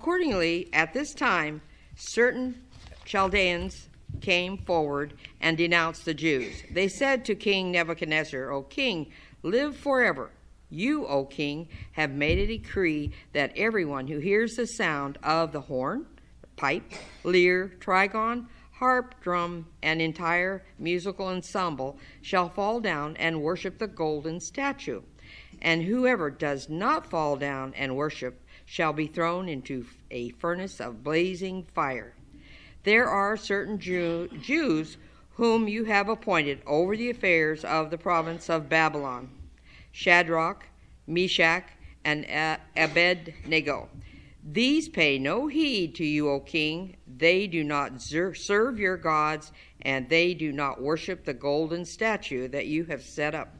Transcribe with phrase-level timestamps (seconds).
[0.00, 1.60] Accordingly, at this time,
[1.96, 2.62] certain
[3.04, 3.88] Chaldeans
[4.20, 6.62] came forward and denounced the Jews.
[6.70, 9.10] They said to King Nebuchadnezzar, O king,
[9.42, 10.30] live forever.
[10.70, 15.62] You, O king, have made a decree that everyone who hears the sound of the
[15.62, 16.06] horn,
[16.54, 16.92] pipe,
[17.24, 24.38] lyre, trigon, harp, drum, and entire musical ensemble shall fall down and worship the golden
[24.38, 25.02] statue.
[25.60, 31.02] And whoever does not fall down and worship shall be thrown into a furnace of
[31.02, 32.12] blazing fire.
[32.84, 34.98] There are certain Jew- Jews
[35.32, 39.30] whom you have appointed over the affairs of the province of Babylon
[39.90, 40.66] Shadrach,
[41.06, 41.64] Meshach,
[42.04, 42.26] and
[42.76, 43.88] Abednego.
[44.44, 46.96] These pay no heed to you, O king.
[47.06, 49.50] They do not serve your gods,
[49.80, 53.57] and they do not worship the golden statue that you have set up.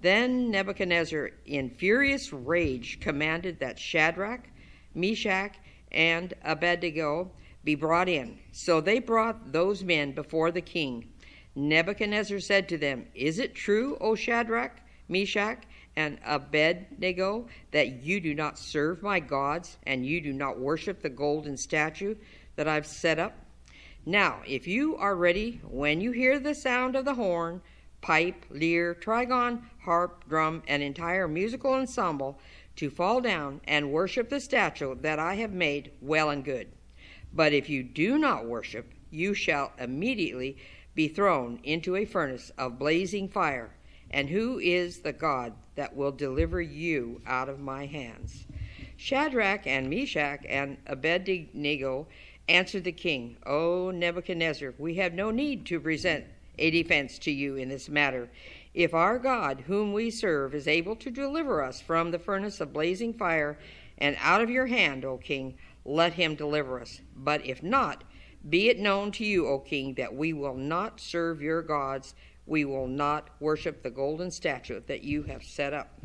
[0.00, 4.48] Then Nebuchadnezzar, in furious rage, commanded that Shadrach,
[4.94, 5.56] Meshach,
[5.90, 7.30] and Abednego
[7.64, 8.38] be brought in.
[8.52, 11.08] So they brought those men before the king.
[11.54, 15.62] Nebuchadnezzar said to them, Is it true, O Shadrach, Meshach,
[15.96, 21.08] and Abednego, that you do not serve my gods and you do not worship the
[21.08, 22.16] golden statue
[22.56, 23.38] that I've set up?
[24.04, 27.62] Now, if you are ready, when you hear the sound of the horn,
[28.02, 32.38] pipe, lyre, trigon, harp, drum, and entire musical ensemble,
[32.76, 36.68] to fall down and worship the statue that I have made, well and good.
[37.32, 40.56] But if you do not worship, you shall immediately
[40.94, 43.70] be thrown into a furnace of blazing fire.
[44.10, 48.46] And who is the God that will deliver you out of my hands?
[48.96, 52.06] Shadrach and Meshach and Abednego
[52.48, 56.24] answered the king, O Nebuchadnezzar, we have no need to present
[56.58, 58.28] a defense to you in this matter.
[58.74, 62.72] If our God, whom we serve, is able to deliver us from the furnace of
[62.72, 63.58] blazing fire
[63.98, 67.00] and out of your hand, O king, let him deliver us.
[67.16, 68.04] But if not,
[68.48, 72.14] be it known to you, O king, that we will not serve your gods
[72.46, 75.98] we will not worship the golden statue that you have set up.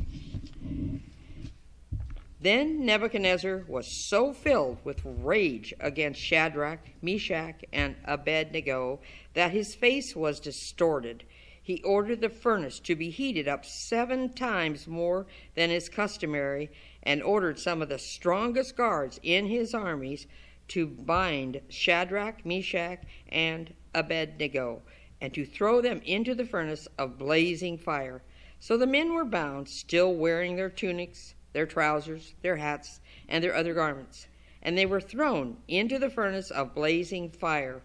[2.41, 9.01] Then Nebuchadnezzar was so filled with rage against Shadrach, Meshach, and Abednego
[9.33, 11.25] that his face was distorted.
[11.69, 16.71] He ordered the furnace to be heated up seven times more than is customary,
[17.03, 20.25] and ordered some of the strongest guards in his armies
[20.69, 24.81] to bind Shadrach, Meshach, and Abednego
[25.21, 28.23] and to throw them into the furnace of blazing fire.
[28.59, 33.53] So the men were bound, still wearing their tunics, their trousers, their hats, and their
[33.53, 34.25] other garments,
[34.63, 37.83] and they were thrown into the furnace of blazing fire.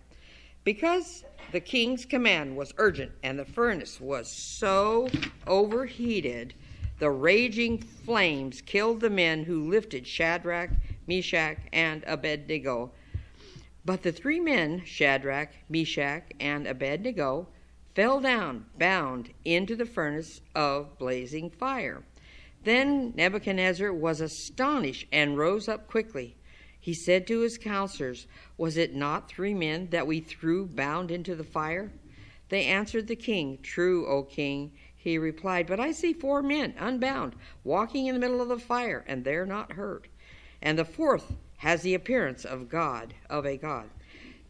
[0.65, 5.09] Because the king's command was urgent and the furnace was so
[5.47, 6.55] overheated,
[6.99, 10.71] the raging flames killed the men who lifted Shadrach,
[11.07, 12.93] Meshach, and Abednego
[13.85, 17.49] but the three men, Shadrach, Meshach, and Abednego,
[17.95, 22.03] fell down, bound, into the furnace of blazing fire.
[22.65, 26.37] Then Nebuchadnezzar was astonished and rose up quickly.
[26.85, 28.27] He said to his counselors,
[28.59, 31.91] Was it not three men that we threw bound into the fire?
[32.51, 34.73] They answered the king, True, O king.
[34.95, 39.03] He replied, But I see four men, unbound, walking in the middle of the fire,
[39.09, 40.09] and they're not hurt.
[40.61, 43.89] And the fourth has the appearance of God, of a God.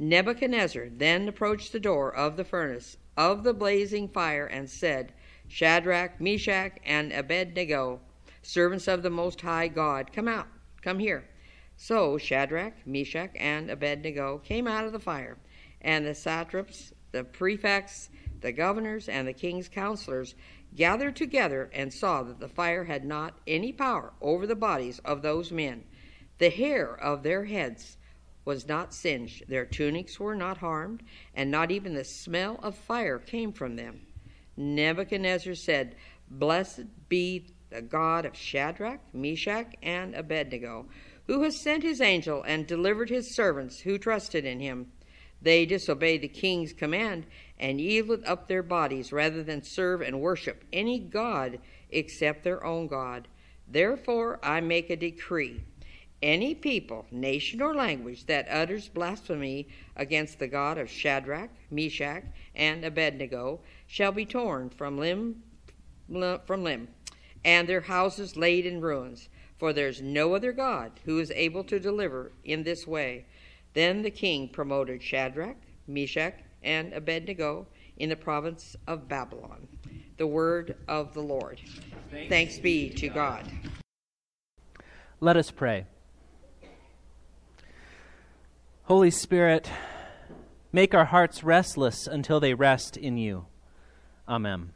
[0.01, 5.13] Nebuchadnezzar then approached the door of the furnace of the blazing fire and said,
[5.47, 8.01] Shadrach, Meshach, and Abednego,
[8.43, 10.49] servants of the Most High God, come out,
[10.83, 11.29] come here.
[11.77, 15.39] So Shadrach, Meshach, and Abednego came out of the fire,
[15.81, 20.35] and the satraps, the prefects, the governors, and the king's counselors
[20.75, 25.23] gathered together and saw that the fire had not any power over the bodies of
[25.23, 25.85] those men
[26.39, 27.97] the hair of their heads
[28.45, 31.03] was not singed, their tunics were not harmed,
[31.35, 34.01] and not even the smell of fire came from them.
[34.57, 35.97] Nebuchadnezzar said,
[36.29, 40.87] Blessed be the God of Shadrach, Meshach, and Abednego,
[41.27, 44.93] who has sent his angel and delivered his servants who trusted in him.
[45.41, 47.27] They disobeyed the king's command
[47.59, 51.59] and yielded up their bodies rather than serve and worship any god
[51.91, 53.29] except their own God.
[53.69, 55.63] Therefore, I make a decree
[56.25, 62.25] any people, nation, or language that utters blasphemy against the God of Shadrach, Meshach,
[62.55, 65.43] and Abednego shall be torn from limb
[66.47, 66.89] from limb,
[67.45, 69.29] and their houses laid in ruins.
[69.65, 73.25] For there is no other God who is able to deliver in this way.
[73.73, 75.57] Then the king promoted Shadrach,
[75.87, 77.67] Meshach, and Abednego
[77.97, 79.67] in the province of Babylon.
[80.19, 81.63] The word of the Lord.
[82.11, 83.51] Thanks, Thanks be to God.
[85.21, 85.87] Let us pray.
[88.83, 89.71] Holy Spirit,
[90.73, 93.47] make our hearts restless until they rest in you.
[94.29, 94.75] Amen.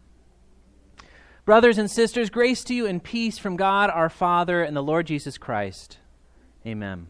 [1.48, 5.06] Brothers and sisters, grace to you and peace from God our Father and the Lord
[5.06, 5.96] Jesus Christ.
[6.66, 7.06] Amen.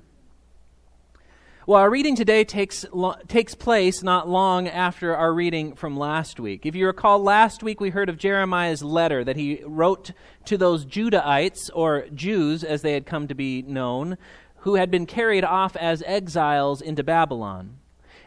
[1.66, 6.38] Well, our reading today takes, lo- takes place not long after our reading from last
[6.38, 6.64] week.
[6.64, 10.12] If you recall, last week we heard of Jeremiah's letter that he wrote
[10.44, 14.18] to those Judahites, or Jews as they had come to be known,
[14.58, 17.78] who had been carried off as exiles into Babylon.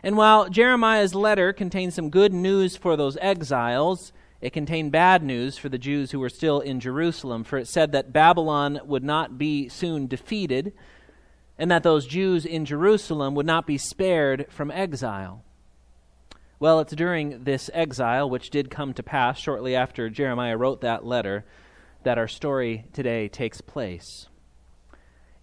[0.03, 4.11] And while Jeremiah's letter contained some good news for those exiles,
[4.41, 7.91] it contained bad news for the Jews who were still in Jerusalem, for it said
[7.91, 10.73] that Babylon would not be soon defeated,
[11.59, 15.43] and that those Jews in Jerusalem would not be spared from exile.
[16.59, 21.05] Well, it's during this exile, which did come to pass shortly after Jeremiah wrote that
[21.05, 21.45] letter,
[22.03, 24.27] that our story today takes place.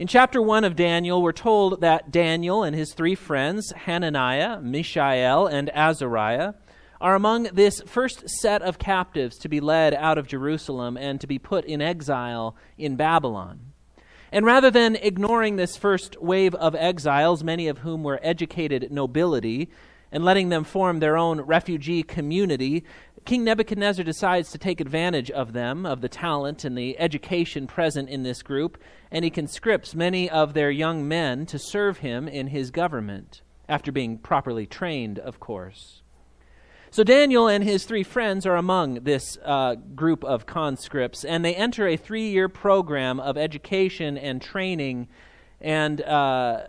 [0.00, 5.46] In chapter 1 of Daniel, we're told that Daniel and his three friends, Hananiah, Mishael,
[5.46, 6.54] and Azariah,
[7.00, 11.26] are among this first set of captives to be led out of Jerusalem and to
[11.26, 13.72] be put in exile in Babylon.
[14.30, 19.70] And rather than ignoring this first wave of exiles, many of whom were educated nobility,
[20.10, 22.84] and letting them form their own refugee community,
[23.24, 28.08] King Nebuchadnezzar decides to take advantage of them, of the talent and the education present
[28.08, 28.78] in this group,
[29.10, 33.92] and he conscripts many of their young men to serve him in his government, after
[33.92, 36.02] being properly trained, of course.
[36.90, 41.54] So Daniel and his three friends are among this uh, group of conscripts, and they
[41.54, 45.08] enter a three year program of education and training
[45.60, 46.62] and uh,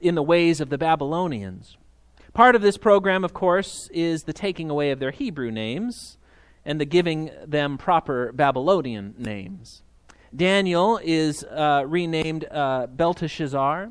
[0.00, 1.78] in the ways of the Babylonians.
[2.34, 6.18] Part of this program, of course, is the taking away of their Hebrew names
[6.66, 9.82] and the giving them proper Babylonian names.
[10.34, 13.90] Daniel is uh, renamed uh, Belteshazzar.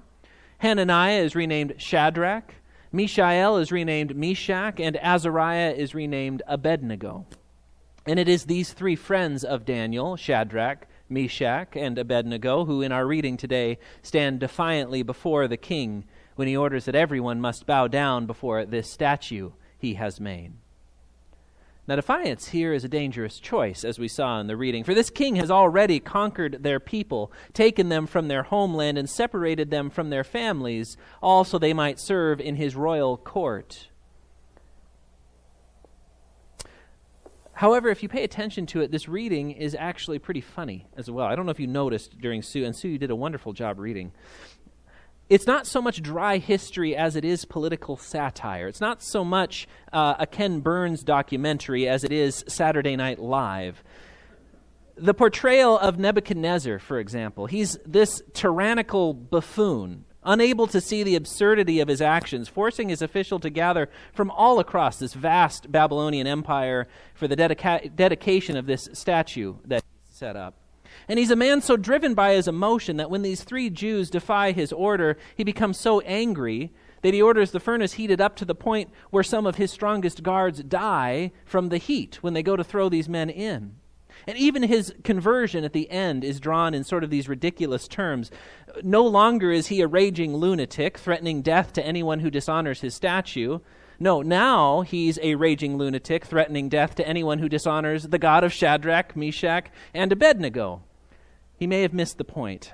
[0.60, 2.54] Hananiah is renamed Shadrach.
[2.96, 4.80] Mishael is renamed Meshach.
[4.80, 7.26] And Azariah is renamed Abednego.
[8.08, 13.06] And it is these three friends of Daniel, Shadrach, Meshach, and Abednego, who in our
[13.06, 16.06] reading today stand defiantly before the king
[16.36, 20.54] when he orders that everyone must bow down before this statue he has made.
[21.88, 25.12] Now, defiance here is a dangerous choice, as we saw in the reading, for this
[25.12, 30.10] king has already conquered their people, taken them from their homeland, and separated them from
[30.10, 33.90] their families, all so they might serve in his royal court.
[37.54, 41.28] However, if you pay attention to it, this reading is actually pretty funny as well.
[41.28, 43.80] I don't know if you noticed during Sue, and Sue, you did a wonderful job
[43.80, 44.12] reading
[45.30, 48.68] it's not so much dry history as it is political satire.
[48.68, 53.84] It's not so much uh, a Ken Burns documentary as it is Saturday Night Live.
[54.98, 61.80] The portrayal of Nebuchadnezzar, for example, he's this tyrannical buffoon, unable to see the absurdity
[61.80, 66.88] of his actions, forcing his official to gather from all across this vast Babylonian empire
[67.14, 70.65] for the dedica- dedication of this statue that he set up.
[71.08, 74.52] And he's a man so driven by his emotion that when these three Jews defy
[74.52, 76.72] his order, he becomes so angry
[77.02, 80.24] that he orders the furnace heated up to the point where some of his strongest
[80.24, 83.76] guards die from the heat when they go to throw these men in.
[84.28, 88.32] And even his conversion at the end is drawn in sort of these ridiculous terms.
[88.82, 93.60] No longer is he a raging lunatic, threatening death to anyone who dishonors his statue.
[94.00, 98.52] No, now he's a raging lunatic, threatening death to anyone who dishonors the God of
[98.52, 100.82] Shadrach, Meshach, and Abednego.
[101.58, 102.74] He may have missed the point.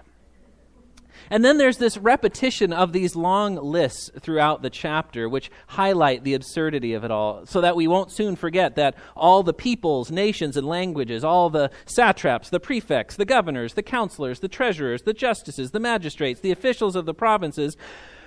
[1.30, 6.34] And then there's this repetition of these long lists throughout the chapter, which highlight the
[6.34, 10.58] absurdity of it all, so that we won't soon forget that all the peoples, nations,
[10.58, 15.72] and languages, all the satraps, the prefects, the governors, the counselors, the treasurers, the justices,
[15.72, 17.78] the magistrates, the officials of the provinces,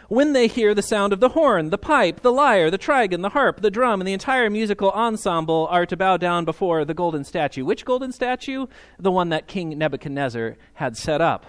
[0.08, 3.30] when they hear the sound of the horn, the pipe, the lyre, the trigon, the
[3.30, 7.24] harp, the drum, and the entire musical ensemble are to bow down before the golden
[7.24, 7.64] statue.
[7.64, 8.66] Which golden statue?
[8.98, 11.46] The one that King Nebuchadnezzar had set up.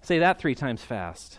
[0.00, 1.38] Say that three times fast.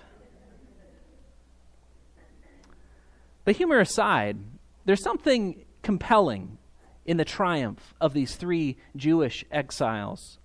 [3.46, 4.38] But humor aside,
[4.86, 6.58] there's something compelling
[7.06, 10.38] in the triumph of these three Jewish exiles,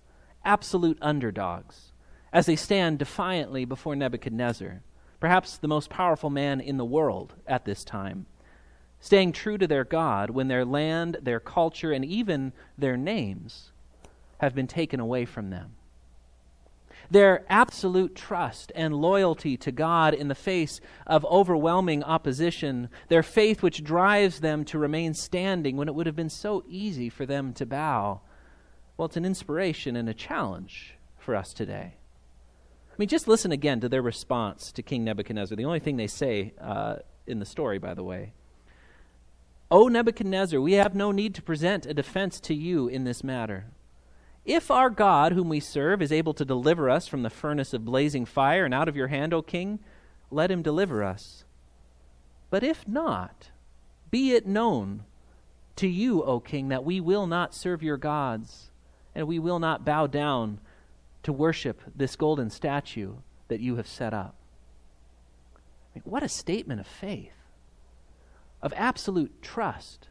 [0.43, 1.91] absolute underdogs,
[2.33, 4.81] as they stand defiantly before Nebuchadnezzar
[5.25, 8.27] perhaps the most powerful man in the world at this time,
[8.99, 13.71] staying true to their God when their land, their culture, and even their names
[14.37, 15.71] have been taken away from them.
[17.09, 23.63] Their absolute trust and loyalty to God in the face of overwhelming opposition, their faith
[23.63, 27.51] which drives them to remain standing when it would have been so easy for them
[27.53, 28.21] to bow.
[28.95, 31.95] Well, it's an inspiration and a challenge for us today.
[32.95, 35.57] I mean, just listen again to their response to King Nebuchadnezzar.
[35.57, 36.97] The only thing they say uh,
[37.27, 38.31] in the story, by the way.
[39.69, 43.65] O Nebuchadnezzar, we have no need to present a defense to you in this matter.
[44.45, 47.83] If our God, whom we serve, is able to deliver us from the furnace of
[47.83, 49.79] blazing fire and out of your hand, O king,
[50.31, 51.43] let him deliver us.
[52.49, 53.49] But if not,
[54.09, 55.03] be it known
[55.75, 58.69] to you, O king, that we will not serve your gods,
[59.13, 60.61] and we will not bow down
[61.25, 63.15] to worship this golden statue
[63.47, 64.35] that you have set up.
[65.55, 67.33] I mean, what a statement of faith,
[68.61, 70.07] of absolute trust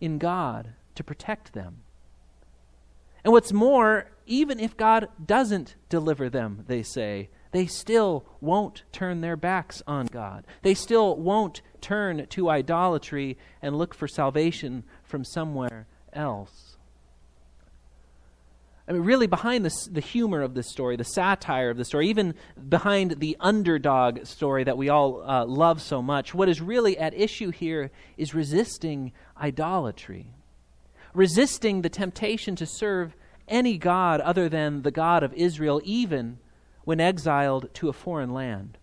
[0.00, 1.82] in God to protect them.
[3.22, 9.20] And what's more, even if God doesn't deliver them, they say, they still won't turn
[9.20, 10.44] their backs on God.
[10.62, 16.71] They still won't turn to idolatry and look for salvation from somewhere else.
[18.88, 22.08] I mean, really, behind the, the humor of this story, the satire of the story,
[22.08, 22.34] even
[22.68, 27.14] behind the underdog story that we all uh, love so much, what is really at
[27.14, 30.26] issue here is resisting idolatry,
[31.14, 33.14] resisting the temptation to serve
[33.46, 36.38] any God other than the God of Israel, even
[36.84, 38.78] when exiled to a foreign land.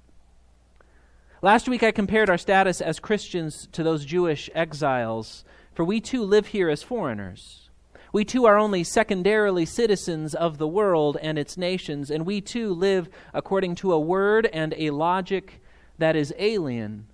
[1.41, 6.23] Last week, I compared our status as Christians to those Jewish exiles, for we too
[6.23, 7.68] live here as foreigners.
[8.11, 12.73] We too are only secondarily citizens of the world and its nations, and we too
[12.73, 15.61] live according to a word and a logic
[15.99, 17.07] that is alien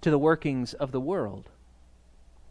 [0.00, 1.50] to the workings of the world.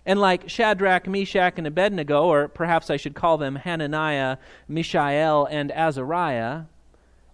[0.06, 4.38] And like Shadrach, Meshach, and Abednego, or perhaps I should call them Hananiah,
[4.68, 6.64] Mishael, and Azariah,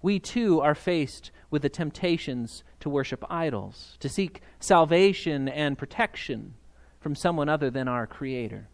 [0.01, 6.53] we too are faced with the temptations to worship idols, to seek salvation and protection
[6.99, 8.67] from someone other than our Creator.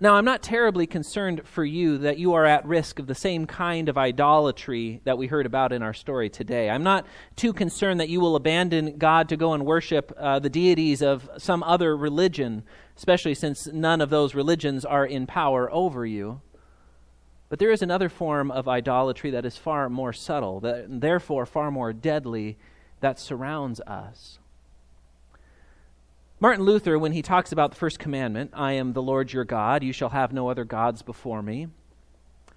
[0.00, 3.46] Now, I'm not terribly concerned for you that you are at risk of the same
[3.46, 6.68] kind of idolatry that we heard about in our story today.
[6.68, 10.50] I'm not too concerned that you will abandon God to go and worship uh, the
[10.50, 12.64] deities of some other religion,
[12.96, 16.40] especially since none of those religions are in power over you.
[17.48, 21.46] But there is another form of idolatry that is far more subtle, that, and therefore
[21.46, 22.58] far more deadly,
[22.98, 24.40] that surrounds us.
[26.44, 29.82] Martin Luther, when he talks about the first commandment, I am the Lord your God,
[29.82, 31.68] you shall have no other gods before me,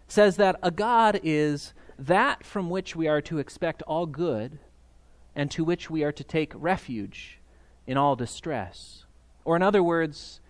[0.10, 4.60] says that a God is that from which we are to expect all good
[5.38, 7.40] and to which we are to take refuge
[7.86, 9.06] in all distress.
[9.46, 10.42] Or, in other words,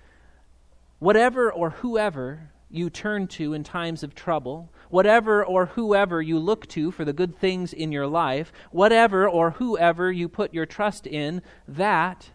[0.98, 6.65] whatever or whoever you turn to in times of trouble, whatever or whoever you look
[6.70, 11.06] to for the good things in your life, whatever or whoever you put your trust
[11.06, 12.32] in, that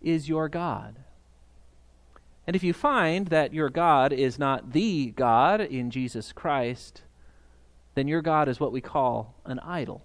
[0.00, 0.96] is your God.
[2.46, 7.02] And if you find that your God is not the God in Jesus Christ,
[7.94, 10.02] then your God is what we call an idol.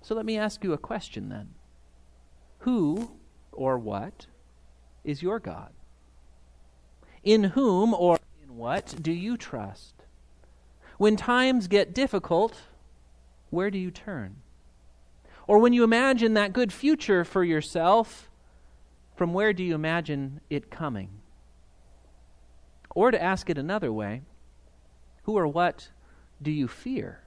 [0.00, 1.50] So let me ask you a question then.
[2.58, 3.10] Who
[3.52, 4.26] or what
[5.02, 5.72] is your God?
[7.24, 9.94] In whom or in what do you trust?
[10.98, 12.60] When times get difficult,
[13.50, 14.36] where do you turn?
[15.48, 18.30] Or when you imagine that good future for yourself,
[19.16, 21.08] from where do you imagine it coming?
[22.94, 24.22] Or to ask it another way,
[25.22, 25.88] who or what
[26.40, 27.22] do you fear?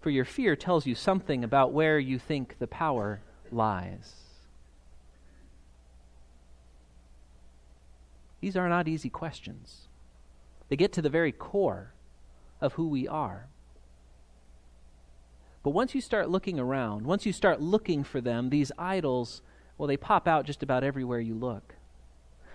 [0.00, 3.20] For your fear tells you something about where you think the power
[3.52, 4.14] lies.
[8.40, 9.88] These are not easy questions.
[10.70, 11.92] They get to the very core
[12.62, 13.48] of who we are.
[15.62, 19.42] But once you start looking around, once you start looking for them, these idols,
[19.76, 21.74] well, they pop out just about everywhere you look.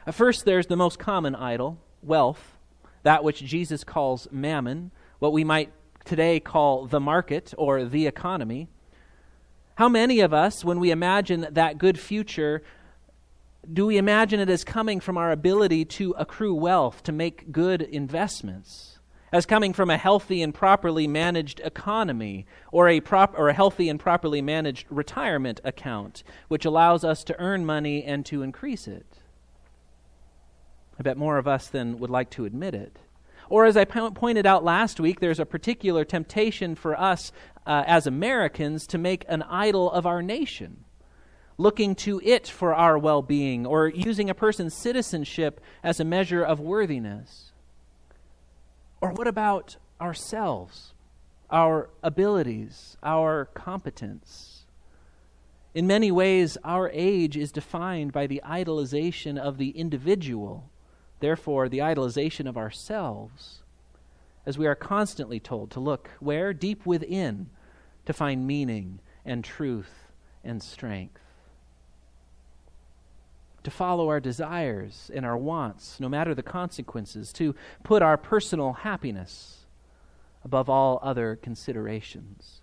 [0.08, 2.58] At first, there's the most common idol, wealth,
[3.04, 5.72] that which Jesus calls mammon, what we might
[6.04, 8.68] today call the market or the economy.
[9.76, 12.64] How many of us, when we imagine that good future,
[13.72, 17.82] do we imagine it as coming from our ability to accrue wealth, to make good
[17.82, 18.95] investments?
[19.36, 23.90] As coming from a healthy and properly managed economy or a, prop, or a healthy
[23.90, 29.06] and properly managed retirement account, which allows us to earn money and to increase it.
[30.98, 32.98] I bet more of us than would like to admit it.
[33.50, 37.34] Or, as I po- pointed out last week, there's a particular temptation for us
[37.68, 40.86] uh, as Americans to make an idol of our nation,
[41.58, 46.42] looking to it for our well being, or using a person's citizenship as a measure
[46.42, 47.52] of worthiness.
[49.06, 50.96] Or what about ourselves,
[51.52, 54.66] our abilities, our competence?
[55.76, 60.72] In many ways, our age is defined by the idolization of the individual,
[61.20, 63.62] therefore, the idolization of ourselves.
[64.46, 66.54] as we are constantly told to look where?
[66.54, 67.50] Deep within
[68.06, 70.12] to find meaning and truth
[70.44, 71.25] and strength.
[73.66, 78.74] To follow our desires and our wants, no matter the consequences, to put our personal
[78.74, 79.66] happiness
[80.44, 82.62] above all other considerations.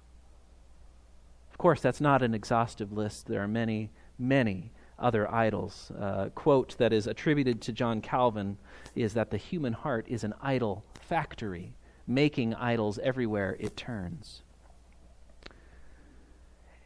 [1.50, 3.26] Of course, that's not an exhaustive list.
[3.26, 5.90] There are many, many other idols.
[5.99, 8.56] Uh, quote that is attributed to John Calvin
[8.94, 11.75] is that the human heart is an idol factory,
[12.06, 14.44] making idols everywhere it turns.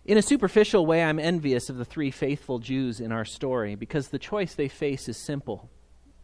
[0.07, 4.09] In a superficial way, I'm envious of the three faithful Jews in our story because
[4.09, 5.69] the choice they face is simple,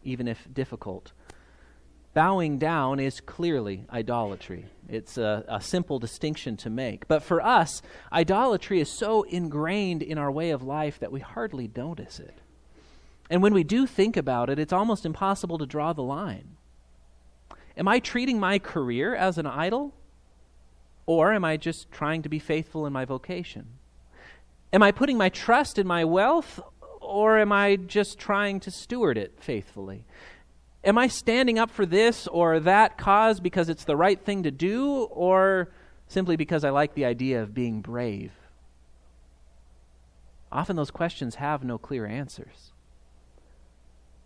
[0.03, 1.11] even if difficult.
[2.13, 4.67] Bowing down is clearly idolatry.
[4.87, 7.09] It's a, a, simple distinction to make.
[7.09, 7.81] But for us,
[8.13, 12.39] idolatry is so ingrained in our way of life that we hardly notice it.
[13.29, 16.55] And when we do think about it, it's almost impossible to draw the line.
[17.75, 19.93] Am I treating my career as an idol?
[21.05, 23.67] Or am I just trying to be faithful in my vocation?
[24.71, 26.59] Am I putting my trust in my wealth,
[27.01, 30.05] or am I just trying to steward it faithfully?
[30.83, 34.51] Am I standing up for this or that cause because it's the right thing to
[34.51, 35.71] do, or
[36.07, 38.31] simply because I like the idea of being brave?
[40.51, 42.71] Often those questions have no clear answers.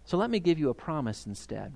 [0.05, 1.73] So let me give you a promise instead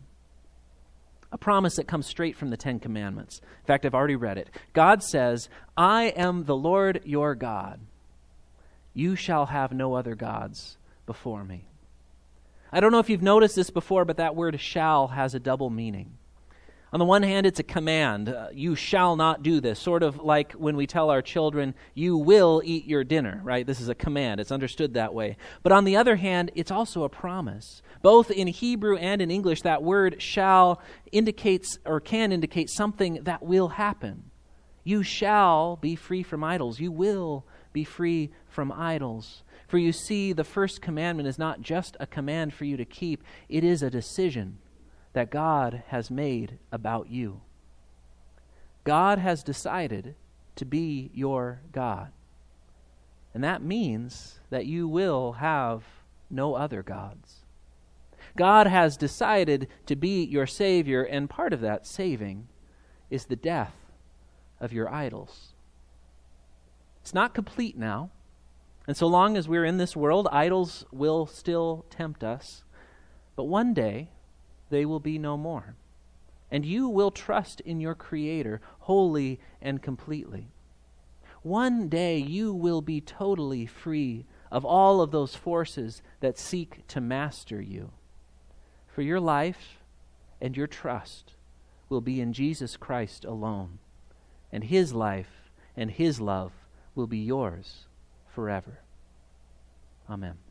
[1.32, 3.40] a promise that comes straight from the Ten Commandments.
[3.62, 4.50] In fact, I've already read it.
[4.74, 7.80] God says, I am the Lord your God.
[8.94, 11.66] You shall have no other gods before me.
[12.72, 15.70] I don't know if you've noticed this before, but that word shall has a double
[15.70, 16.18] meaning.
[16.94, 18.28] On the one hand, it's a command.
[18.28, 19.80] Uh, you shall not do this.
[19.80, 23.66] Sort of like when we tell our children, you will eat your dinner, right?
[23.66, 24.42] This is a command.
[24.42, 25.38] It's understood that way.
[25.64, 27.82] But on the other hand, it's also a promise.
[28.02, 30.82] Both in Hebrew and in English, that word shall
[31.14, 34.24] indicates or can indicate something that will happen.
[34.84, 36.82] You shall be free from idols.
[36.82, 39.44] You will be free from idols.
[39.70, 43.24] For you see, the first commandment is not just a command for you to keep,
[43.48, 44.58] it is a decision
[45.14, 47.42] that God has made about you.
[48.84, 50.16] God has decided
[50.56, 52.12] to be your God.
[53.34, 55.84] And that means that you will have
[56.30, 57.42] no other gods.
[58.38, 62.48] God has decided to be your Savior, and part of that saving
[63.10, 63.76] is the death
[64.60, 65.54] of your idols.
[67.02, 68.12] It's not complete now.
[68.88, 72.64] And so long as we're in this world, idols will still tempt us.
[73.36, 74.10] But one day,
[74.72, 75.76] they will be no more.
[76.50, 80.48] And you will trust in your Creator wholly and completely.
[81.44, 87.00] One day you will be totally free of all of those forces that seek to
[87.00, 87.92] master you.
[88.88, 89.78] For your life
[90.42, 91.34] and your trust
[91.88, 93.80] will be in Jesus Christ alone,
[94.52, 96.52] and His life and His love
[96.96, 97.86] will be yours
[98.28, 98.80] forever.
[100.10, 100.51] Amen.